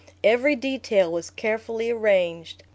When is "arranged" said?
1.91-2.63